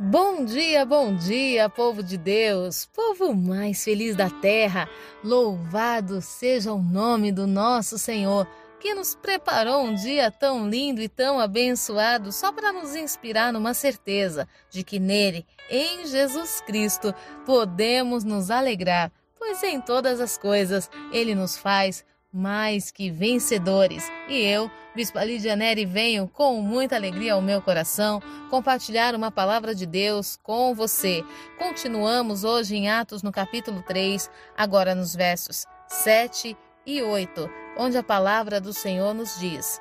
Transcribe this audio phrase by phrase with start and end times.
[0.00, 4.88] Bom dia, bom dia, povo de Deus, povo mais feliz da terra.
[5.24, 8.46] Louvado seja o nome do nosso Senhor,
[8.78, 13.74] que nos preparou um dia tão lindo e tão abençoado só para nos inspirar numa
[13.74, 17.12] certeza de que nele, em Jesus Cristo,
[17.44, 24.10] podemos nos alegrar, pois em todas as coisas ele nos faz mais que vencedores.
[24.28, 28.20] E eu, Bispa Lídia Neri, venho com muita alegria ao meu coração
[28.50, 31.24] compartilhar uma palavra de Deus com você.
[31.58, 38.02] Continuamos hoje em Atos no capítulo 3, agora nos versos 7 e 8, onde a
[38.02, 39.80] palavra do Senhor nos diz: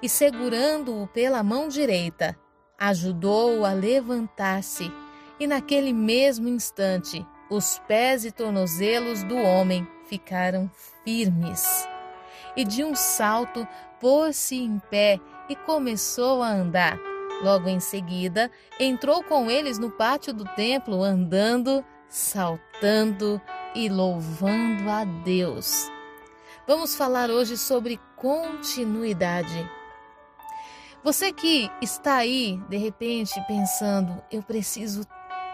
[0.00, 2.36] E segurando-o pela mão direita,
[2.78, 4.90] ajudou-o a levantar-se,
[5.38, 10.70] e naquele mesmo instante os pés e tornozelos do homem ficaram
[11.02, 11.88] firmes.
[12.54, 13.66] E de um salto
[13.98, 16.98] pôs-se em pé e começou a andar.
[17.42, 23.40] Logo em seguida, entrou com eles no pátio do templo, andando, saltando
[23.74, 25.90] e louvando a Deus.
[26.66, 29.66] Vamos falar hoje sobre continuidade.
[31.02, 35.06] Você que está aí, de repente, pensando, eu preciso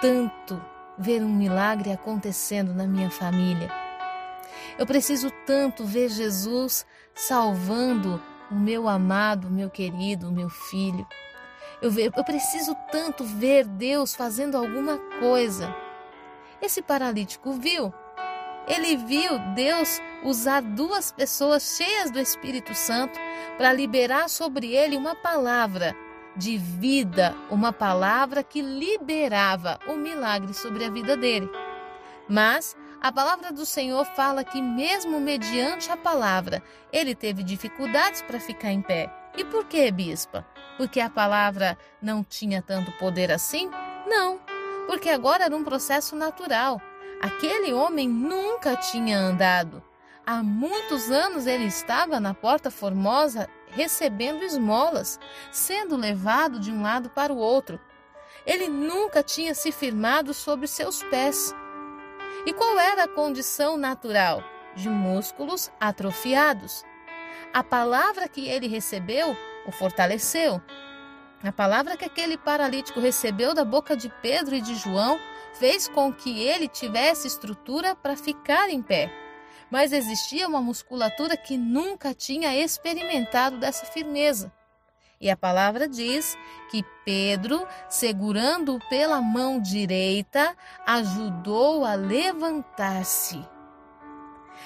[0.00, 0.60] tanto
[0.98, 3.89] ver um milagre acontecendo na minha família.
[4.78, 11.06] Eu preciso tanto ver Jesus salvando o meu amado, o meu querido, o meu filho.
[11.80, 15.74] Eu, eu preciso tanto ver Deus fazendo alguma coisa.
[16.60, 17.92] Esse paralítico viu.
[18.66, 23.18] Ele viu Deus usar duas pessoas cheias do Espírito Santo
[23.56, 25.96] para liberar sobre ele uma palavra
[26.36, 31.50] de vida, uma palavra que liberava o milagre sobre a vida dele.
[32.28, 36.62] Mas a palavra do Senhor fala que, mesmo mediante a palavra,
[36.92, 39.10] ele teve dificuldades para ficar em pé.
[39.36, 40.46] E por que, bispa?
[40.76, 43.70] Porque a palavra não tinha tanto poder assim?
[44.06, 44.38] Não,
[44.86, 46.80] porque agora era um processo natural.
[47.22, 49.82] Aquele homem nunca tinha andado.
[50.26, 55.18] Há muitos anos ele estava na Porta Formosa recebendo esmolas,
[55.50, 57.80] sendo levado de um lado para o outro.
[58.46, 61.54] Ele nunca tinha se firmado sobre seus pés.
[62.46, 64.42] E qual era a condição natural?
[64.74, 66.84] De músculos atrofiados.
[67.52, 69.36] A palavra que ele recebeu
[69.66, 70.60] o fortaleceu.
[71.42, 75.18] A palavra que aquele paralítico recebeu da boca de Pedro e de João
[75.54, 79.10] fez com que ele tivesse estrutura para ficar em pé.
[79.70, 84.52] Mas existia uma musculatura que nunca tinha experimentado dessa firmeza.
[85.20, 86.34] E a palavra diz
[86.70, 93.38] que Pedro, segurando-o pela mão direita, ajudou a levantar-se.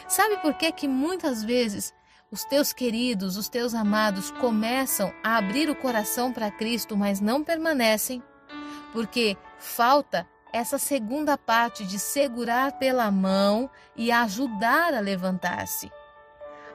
[0.07, 1.93] Sabe por que que muitas vezes
[2.31, 7.43] os teus queridos, os teus amados começam a abrir o coração para Cristo, mas não
[7.43, 8.23] permanecem?
[8.93, 15.91] Porque falta essa segunda parte de segurar pela mão e ajudar a levantar-se.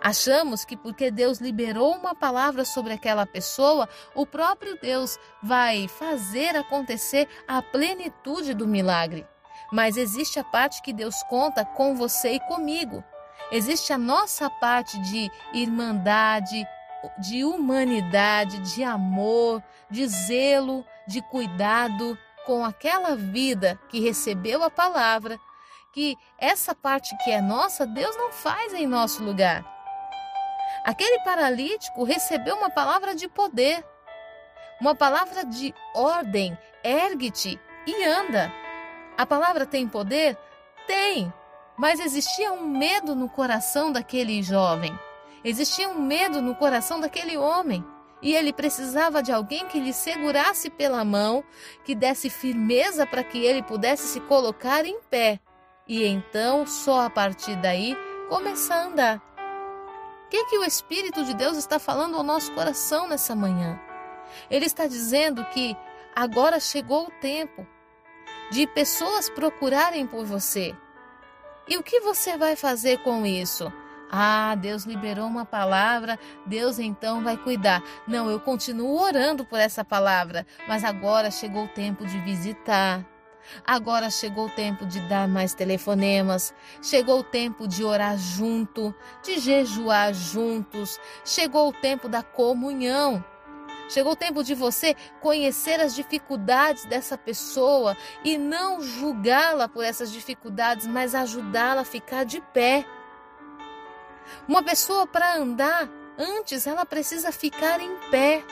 [0.01, 6.55] Achamos que porque Deus liberou uma palavra sobre aquela pessoa, o próprio Deus vai fazer
[6.55, 9.27] acontecer a plenitude do milagre.
[9.71, 13.03] Mas existe a parte que Deus conta com você e comigo.
[13.51, 16.65] Existe a nossa parte de irmandade,
[17.17, 25.39] de humanidade, de amor, de zelo, de cuidado com aquela vida que recebeu a palavra,
[25.93, 29.78] que essa parte que é nossa, Deus não faz em nosso lugar.
[30.89, 33.85] Aquele paralítico recebeu uma palavra de poder,
[34.81, 38.51] uma palavra de ordem: ergue-te e anda.
[39.15, 40.35] A palavra tem poder?
[40.87, 41.31] Tem,
[41.77, 44.91] mas existia um medo no coração daquele jovem,
[45.43, 47.85] existia um medo no coração daquele homem.
[48.19, 51.43] E ele precisava de alguém que lhe segurasse pela mão,
[51.85, 55.39] que desse firmeza para que ele pudesse se colocar em pé.
[55.87, 57.95] E então, só a partir daí,
[58.27, 59.28] começar a andar.
[60.29, 63.79] O que, que o Espírito de Deus está falando ao nosso coração nessa manhã?
[64.47, 65.75] Ele está dizendo que
[66.15, 67.65] agora chegou o tempo
[68.51, 70.75] de pessoas procurarem por você.
[71.67, 73.73] E o que você vai fazer com isso?
[74.11, 77.81] Ah, Deus liberou uma palavra, Deus então vai cuidar.
[78.07, 83.03] Não, eu continuo orando por essa palavra, mas agora chegou o tempo de visitar,
[83.65, 88.93] Agora chegou o tempo de dar mais telefonemas, chegou o tempo de orar junto,
[89.23, 93.23] de jejuar juntos, chegou o tempo da comunhão.
[93.89, 100.11] Chegou o tempo de você conhecer as dificuldades dessa pessoa e não julgá-la por essas
[100.11, 102.85] dificuldades, mas ajudá-la a ficar de pé.
[104.47, 108.43] Uma pessoa para andar, antes ela precisa ficar em pé.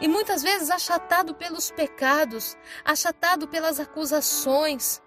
[0.00, 5.02] E muitas vezes achatado pelos pecados, achatado pelas acusações,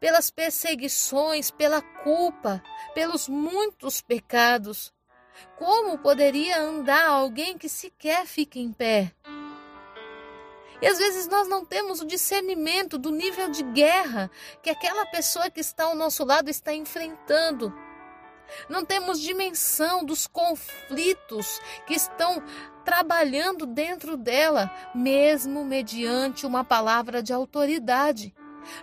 [0.00, 2.62] pelas perseguições, pela culpa,
[2.94, 4.92] pelos muitos pecados.
[5.56, 9.12] Como poderia andar alguém que sequer fica em pé?
[10.80, 14.30] E às vezes nós não temos o discernimento do nível de guerra
[14.62, 17.72] que aquela pessoa que está ao nosso lado está enfrentando.
[18.68, 22.42] Não temos dimensão dos conflitos que estão
[22.84, 28.34] trabalhando dentro dela, mesmo mediante uma palavra de autoridade,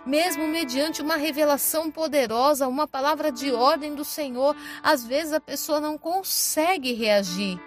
[0.04, 4.56] mesmo mediante uma revelação poderosa, uma palavra de ordem do Senhor.
[4.82, 7.60] Às vezes a pessoa não consegue reagir.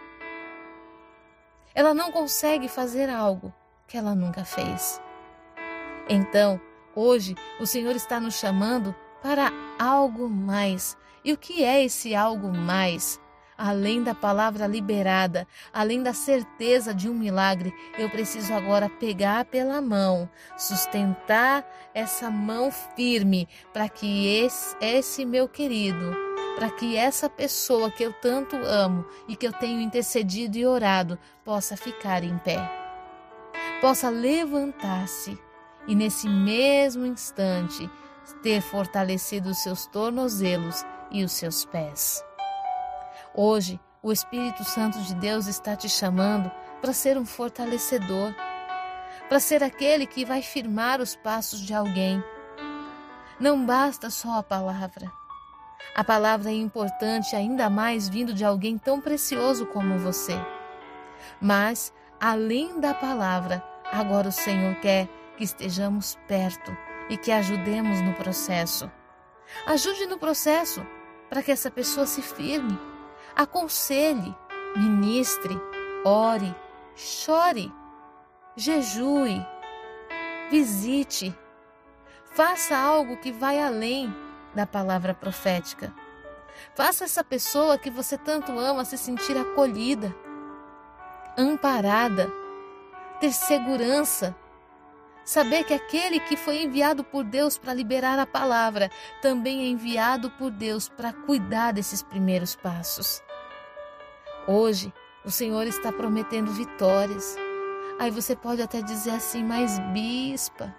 [1.74, 3.54] Ela não consegue fazer algo
[3.88, 5.02] que ela nunca fez.
[6.08, 6.60] Então,
[6.96, 8.96] hoje, o Senhor está nos chamando
[9.26, 10.96] para algo mais.
[11.24, 13.20] E o que é esse algo mais?
[13.58, 19.82] Além da palavra liberada, além da certeza de um milagre, eu preciso agora pegar pela
[19.82, 26.16] mão, sustentar essa mão firme para que esse, esse meu querido,
[26.56, 31.18] para que essa pessoa que eu tanto amo e que eu tenho intercedido e orado
[31.44, 32.60] possa ficar em pé
[33.82, 35.38] possa levantar-se
[35.88, 37.90] e, nesse mesmo instante,
[38.42, 42.24] ter fortalecido os seus tornozelos e os seus pés.
[43.34, 46.52] Hoje, o Espírito Santo de Deus está te chamando
[46.82, 48.34] para ser um fortalecedor,
[49.28, 52.24] para ser aquele que vai firmar os passos de alguém.
[53.40, 55.12] Não basta só a palavra.
[55.96, 60.40] A palavra é importante ainda mais vindo de alguém tão precioso como você.
[61.42, 65.08] Mas além da palavra, agora o Senhor quer
[65.38, 66.76] que estejamos perto
[67.10, 68.92] e que ajudemos no processo.
[69.66, 70.86] Ajude no processo
[71.30, 72.80] para que essa pessoa se firme.
[73.36, 74.36] Aconselhe,
[74.76, 75.60] ministre,
[76.04, 76.56] ore,
[76.96, 77.72] chore,
[78.56, 79.46] jejue,
[80.50, 81.38] visite.
[82.34, 84.14] Faça algo que vai além
[84.54, 85.94] da palavra profética.
[86.74, 90.16] Faça essa pessoa que você tanto ama se sentir acolhida
[91.38, 92.32] amparada,
[93.20, 94.36] ter segurança,
[95.26, 98.90] saber que aquele que foi enviado por Deus para liberar a palavra
[99.22, 103.22] também é enviado por Deus para cuidar desses primeiros passos.
[104.48, 104.94] Hoje,
[105.26, 107.36] o Senhor está prometendo vitórias.
[108.00, 110.76] Aí você pode até dizer assim, mas bispa,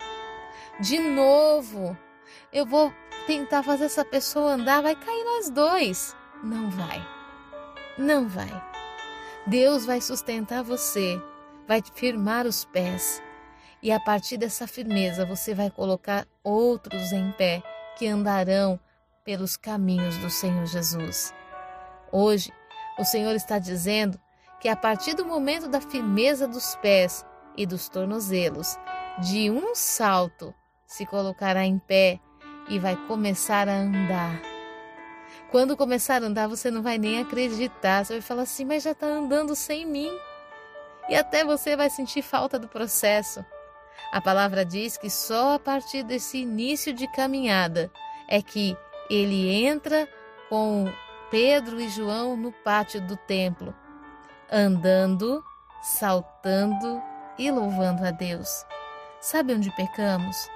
[0.79, 1.97] de novo,
[2.53, 2.93] eu vou
[3.27, 6.15] tentar fazer essa pessoa andar, vai cair nós dois.
[6.45, 7.05] Não vai.
[7.99, 8.51] Não vai.
[9.47, 11.21] Deus vai sustentar você,
[11.67, 13.23] vai firmar os pés.
[13.87, 17.63] E a partir dessa firmeza você vai colocar outros em pé
[17.97, 18.81] que andarão
[19.25, 21.33] pelos caminhos do Senhor Jesus.
[22.11, 22.53] Hoje,
[22.99, 24.19] o Senhor está dizendo
[24.59, 27.25] que a partir do momento da firmeza dos pés
[27.57, 28.77] e dos tornozelos,
[29.21, 30.53] de um salto,
[30.85, 32.19] se colocará em pé
[32.69, 34.43] e vai começar a andar
[35.53, 38.05] quando começar a andar, você não vai nem acreditar.
[38.05, 40.11] Você vai falar assim, mas já está andando sem mim.
[41.09, 43.45] E até você vai sentir falta do processo.
[44.13, 47.91] A palavra diz que só a partir desse início de caminhada
[48.29, 48.77] é que
[49.11, 50.09] ele entra
[50.49, 50.87] com
[51.31, 53.75] Pedro e João no pátio do templo,
[54.51, 55.43] andando,
[55.83, 57.03] saltando
[57.39, 58.65] e louvando a Deus.
[59.21, 60.49] Sabe onde pecamos?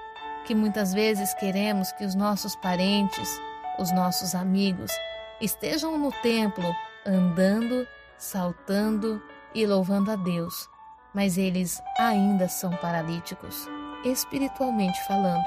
[0.45, 3.39] Que muitas vezes queremos que os nossos parentes,
[3.77, 4.91] os nossos amigos
[5.39, 6.75] estejam no templo
[7.05, 7.87] andando,
[8.17, 9.21] saltando
[9.53, 10.69] e louvando a Deus,
[11.13, 13.67] mas eles ainda são paralíticos,
[14.03, 15.45] espiritualmente falando.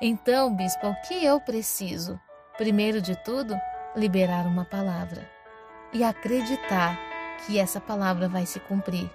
[0.00, 2.20] Então, bispo, o que eu preciso?
[2.56, 3.58] Primeiro de tudo,
[3.94, 5.28] liberar uma palavra
[5.92, 6.98] e acreditar
[7.46, 9.10] que essa palavra vai se cumprir.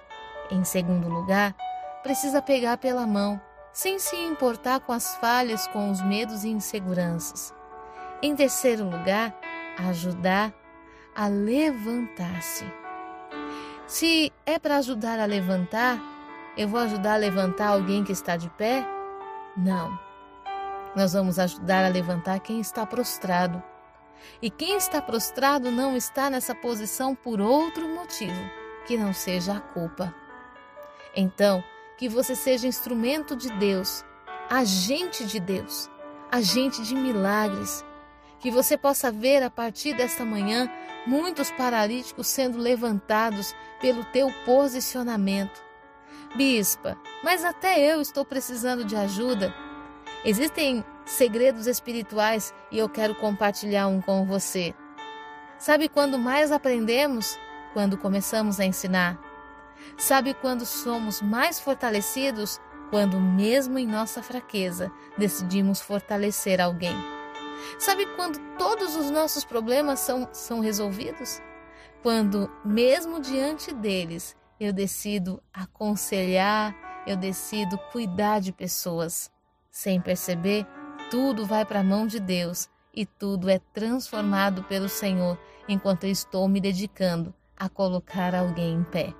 [0.50, 1.54] Em segundo lugar,
[2.02, 3.40] precisa pegar pela mão,
[3.72, 7.54] sem se importar com as falhas, com os medos e inseguranças.
[8.22, 9.34] Em terceiro lugar,
[9.78, 10.52] ajudar
[11.14, 12.64] a levantar-se.
[13.88, 15.98] Se é para ajudar a levantar,
[16.58, 18.86] eu vou ajudar a levantar alguém que está de pé?
[19.56, 19.98] Não.
[20.94, 23.62] Nós vamos ajudar a levantar quem está prostrado.
[24.42, 28.38] E quem está prostrado não está nessa posição por outro motivo
[28.86, 30.14] que não seja a culpa.
[31.16, 31.64] Então,
[31.96, 34.04] que você seja instrumento de Deus,
[34.50, 35.90] agente de Deus,
[36.30, 37.82] agente de milagres,
[38.40, 40.70] que você possa ver a partir desta manhã
[41.06, 45.62] muitos paralíticos sendo levantados pelo teu posicionamento.
[46.36, 49.54] Bispa, mas até eu estou precisando de ajuda.
[50.24, 54.74] Existem segredos espirituais e eu quero compartilhar um com você.
[55.58, 57.38] Sabe quando mais aprendemos?
[57.72, 59.18] Quando começamos a ensinar.
[59.96, 62.60] Sabe quando somos mais fortalecidos?
[62.90, 67.17] Quando, mesmo em nossa fraqueza, decidimos fortalecer alguém.
[67.78, 71.40] Sabe quando todos os nossos problemas são, são resolvidos?
[72.02, 76.74] Quando, mesmo diante deles, eu decido aconselhar,
[77.06, 79.30] eu decido cuidar de pessoas.
[79.70, 80.66] Sem perceber,
[81.10, 85.38] tudo vai para a mão de Deus e tudo é transformado pelo Senhor
[85.68, 89.14] enquanto eu estou me dedicando a colocar alguém em pé.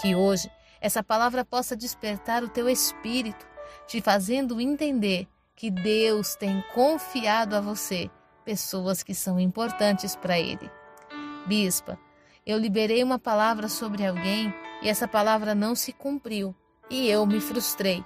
[0.00, 3.46] Que hoje essa palavra possa despertar o teu espírito,
[3.86, 5.28] te fazendo entender
[5.58, 8.08] que Deus tem confiado a você
[8.44, 10.70] pessoas que são importantes para Ele.
[11.46, 11.98] Bispa,
[12.46, 16.54] eu liberei uma palavra sobre alguém e essa palavra não se cumpriu
[16.88, 18.04] e eu me frustrei.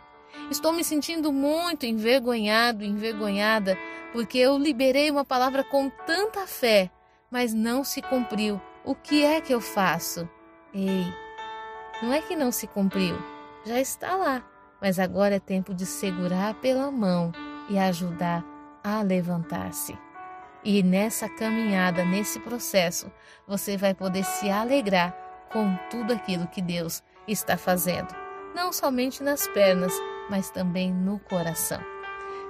[0.51, 3.77] Estou me sentindo muito envergonhado, envergonhada,
[4.15, 6.91] porque eu liberei uma palavra com tanta fé,
[7.31, 8.59] mas não se cumpriu.
[8.83, 10.27] O que é que eu faço?
[10.73, 11.05] Ei,
[12.03, 13.15] não é que não se cumpriu,
[13.67, 14.43] já está lá,
[14.83, 17.31] mas agora é tempo de segurar pela mão
[17.71, 18.45] e ajudar
[18.83, 19.97] a levantar-se.
[20.65, 23.11] E nessa caminhada, nesse processo,
[23.47, 25.17] você vai poder se alegrar
[25.53, 28.09] com tudo aquilo que Deus está fazendo,
[28.55, 29.93] não somente nas pernas,
[30.29, 31.81] mas também no coração.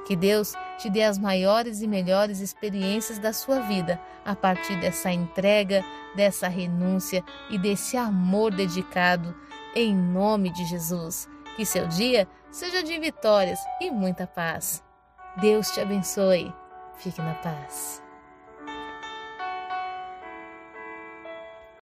[0.07, 5.13] Que Deus te dê as maiores e melhores experiências da sua vida a partir dessa
[5.13, 5.85] entrega,
[6.17, 9.35] dessa renúncia e desse amor dedicado
[9.75, 11.29] em nome de Jesus.
[11.57, 14.83] Que seu dia seja de vitórias e muita paz.
[15.37, 16.53] Deus te abençoe.
[16.97, 18.02] Fique na paz.